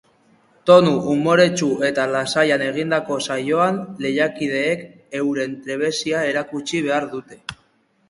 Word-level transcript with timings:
Tonu 0.69 0.93
umoretsu 1.15 1.69
eta 1.89 2.05
lasaian 2.15 2.65
egindako 2.69 3.19
saioan, 3.27 3.79
lehiakideek 4.07 4.85
euren 5.23 5.57
trebezia 5.69 6.29
erakutsi 6.35 6.87
behar 6.91 7.11
dute. 7.17 7.45